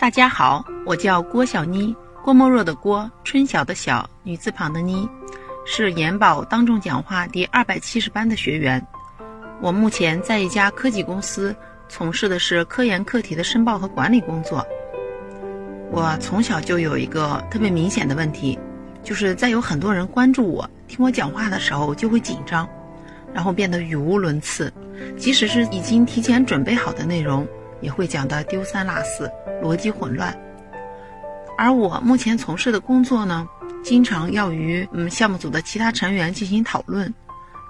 [0.00, 5.06] 大家好，我叫郭小妮，郭沫若的郭，春晓的晓，女字旁的妮，
[5.66, 8.82] 是研宝当众讲话第二百七十班的学员。
[9.60, 11.54] 我目前在一家科技公司
[11.86, 14.66] 从事的是科研课题的申报和管理工作。
[15.90, 18.58] 我从小就有一个特别明显的问题，
[19.02, 22.66] 就是在有很多人关注我、听我讲话的时候，就会紧张，
[23.34, 24.72] 然后变得语无伦次，
[25.18, 27.46] 即使是已经提前准备好的内容。
[27.80, 29.30] 也会讲得丢三落四，
[29.62, 30.36] 逻辑混乱。
[31.58, 33.46] 而我目前从事的工作呢，
[33.82, 37.12] 经常要与嗯项目组的其他成员进行讨论，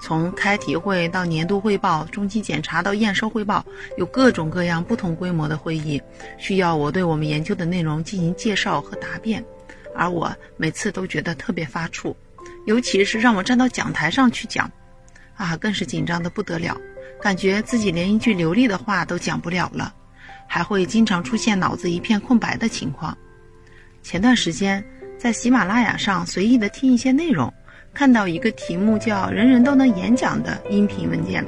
[0.00, 3.64] 从开题会到年度汇报、中期检查到验收汇报，
[3.96, 6.00] 有各种各样不同规模的会议，
[6.38, 9.44] 需要我对我们研究的内容进行介绍和答辩，
[9.96, 12.14] 而我每次都觉得特别发怵，
[12.66, 14.70] 尤其是让我站到讲台上去讲，
[15.34, 16.76] 啊，更是紧张的不得了，
[17.20, 19.92] 感觉自己连一句流利的话都讲不了了。
[20.52, 23.16] 还会经常出现脑子一片空白的情况。
[24.02, 24.84] 前段时间
[25.16, 27.52] 在喜马拉雅上随意的听一些内容，
[27.94, 31.46] 看到一个题目叫“人人都能演讲”的音频文件。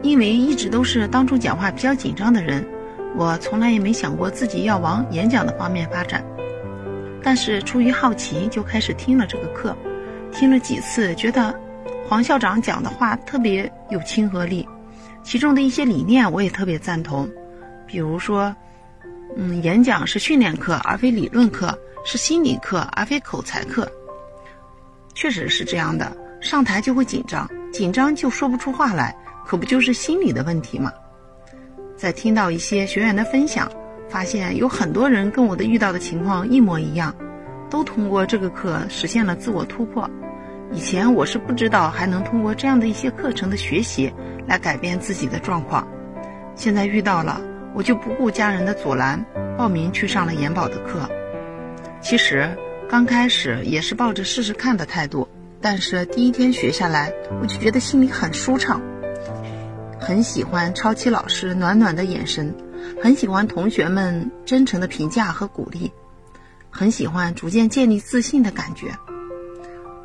[0.00, 2.66] 因为一直都是当众讲话比较紧张的人，
[3.14, 6.24] 我从来也没想过自己要往演讲的方面发展。
[7.22, 9.76] 但是出于好奇，就开始听了这个课。
[10.32, 11.54] 听了几次，觉得
[12.08, 14.66] 黄校长讲的话特别有亲和力，
[15.22, 17.28] 其中的一些理念我也特别赞同。
[17.92, 18.56] 比如说，
[19.36, 23.86] 嗯，演讲是训练课而非理论课，是心理课而非口才课。
[25.12, 30.90] 确实是这样的，上台就会紧张，紧张就说不出话来，可不就是心理的问题吗？
[31.94, 33.70] 在听到一些学员的分享，
[34.08, 37.14] 发现有很多人跟我的遇到的情况一模一样，
[37.68, 40.08] 都通过这个课实现了自我突破。
[40.72, 44.10] 以前我是不知道还能通过这样的一些课程的学习
[44.46, 45.86] 来改变自己的状况，
[46.54, 47.51] 现在遇到了。
[47.74, 49.24] 我就不顾家人的阻拦，
[49.56, 51.08] 报名去上了研宝的课。
[52.00, 52.56] 其实
[52.88, 55.26] 刚开始也是抱着试试看的态度，
[55.60, 58.80] 但是第一天学下来，我就觉得心里很舒畅，
[59.98, 62.54] 很喜欢超期老师暖暖的眼神，
[63.02, 65.90] 很喜欢同学们真诚的评价和鼓励，
[66.70, 68.88] 很喜欢逐渐建立自信的感觉。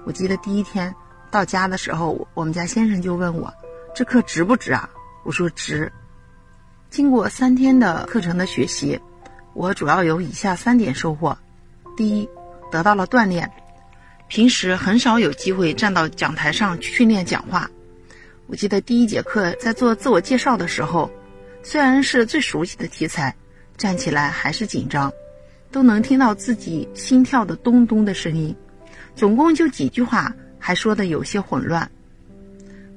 [0.06, 0.95] 我记得第一天
[1.29, 3.53] 到家的时候，我们家先生就问我
[3.94, 4.89] ：“这课值不值啊？”
[5.25, 5.91] 我说：“值。”
[6.97, 8.99] 经过三天的课程的学习，
[9.53, 11.37] 我主要有以下三点收获：
[11.95, 12.27] 第一，
[12.71, 13.47] 得到了锻炼。
[14.27, 17.69] 平时很少有机会站到讲台上训练讲话。
[18.47, 21.07] 我记得第一节课在做自我介绍的时候，
[21.61, 23.31] 虽然是最熟悉的题材，
[23.77, 25.13] 站起来还是紧张，
[25.71, 28.55] 都能听到自己心跳的咚咚的声音。
[29.15, 31.87] 总共就几句话，还说的有些混乱。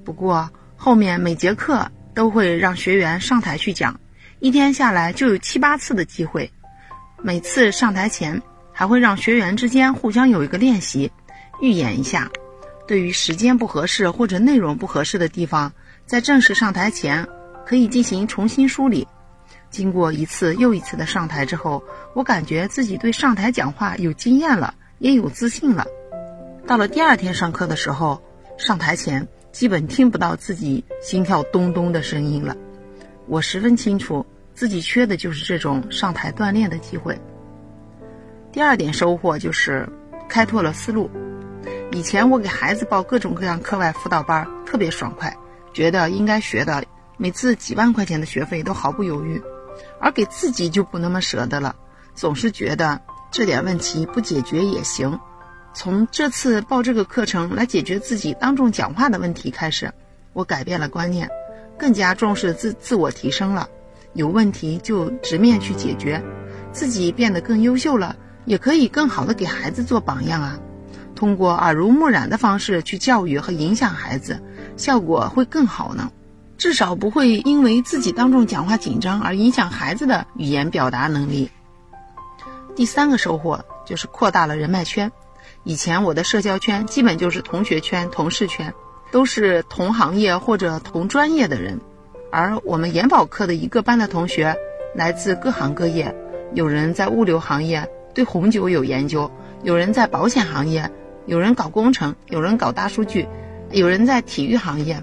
[0.02, 1.86] 不过后面每节课。
[2.14, 3.98] 都会让学员上台去讲，
[4.38, 6.50] 一天下来就有七八次的机会。
[7.22, 8.40] 每次上台前，
[8.72, 11.10] 还会让学员之间互相有一个练习，
[11.60, 12.30] 预演一下。
[12.86, 15.72] 对于时间不合适或者内容不合适的地方，
[16.06, 17.26] 在正式上台前
[17.64, 19.06] 可以进行重新梳理。
[19.70, 21.80] 经过一次又一次的上台之后，
[22.14, 25.86] 我感觉自己对上台讲话有经验了，也有自信了。
[26.66, 28.20] 到了第二天上课的时候，
[28.58, 29.28] 上台前。
[29.52, 32.56] 基本听不到自己心跳咚咚的声音了，
[33.26, 34.24] 我十分清楚
[34.54, 37.20] 自己缺的就是这种上台锻炼的机会。
[38.52, 39.88] 第二点收获就是
[40.28, 41.10] 开拓了思路。
[41.92, 45.36] 以前我给孩子报各种各样课外辅导班，特别爽快，
[45.72, 46.84] 觉得应该学的，
[47.16, 49.42] 每次几万块钱的学费都毫不犹豫，
[49.98, 51.74] 而给自己就不那么舍得了，
[52.14, 53.00] 总是觉得
[53.32, 55.18] 这点问题不解决也行。
[55.72, 59.92] 从这次报这个课程来解决自己当众讲话的问题开始，
[60.32, 61.30] 我改变了观念，
[61.78, 63.68] 更加重视自自我提升了。
[64.12, 66.22] 有问题就直面去解决，
[66.72, 70.58] 自己变得更优秀了，也可以更好的给孩子做榜样啊。
[71.14, 74.42] 通过耳濡目染的方式去教育和影响孩子，
[74.76, 76.10] 效果会更好呢。
[76.58, 81.50] 至少不会因为自己当众讲话紧张而影响孩子的语言表达能力。
[82.74, 85.10] 第三个收获就是扩大了人脉圈。
[85.62, 88.72] 以前我的社交圈基本就是同学圈、同事圈，
[89.10, 91.80] 都是同行业或者同专业的人。
[92.32, 94.56] 而我们研保课的一个班的同学
[94.94, 96.14] 来自各行各业，
[96.54, 99.30] 有人在物流行业，对红酒有研究；
[99.62, 100.90] 有人在保险行业，
[101.26, 103.28] 有人搞工程，有人搞大数据，
[103.70, 105.02] 有人在体育行业，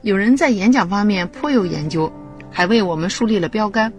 [0.00, 2.10] 有人在演讲方面颇有研究，
[2.50, 3.92] 还为我们树立了标杆。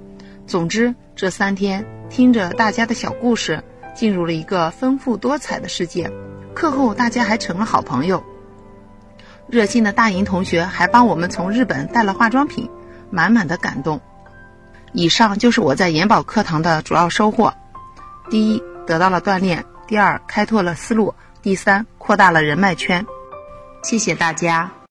[0.48, 3.64] 总之，这三天听着大家的小故事。
[4.00, 6.10] 进入了一个丰富多彩的世界，
[6.54, 8.24] 课后大家还成了好朋友。
[9.50, 12.70] 热心的大银同学还帮我们从日本带了化妆品，
[13.12, 14.00] 满满的感动。
[14.94, 17.54] 以上就是我在研宝课堂的主要收获：
[18.30, 23.06] 第一，得到了锻炼；第二，开拓了思路；第三，扩大了人脉圈。
[23.84, 24.79] 谢谢大家。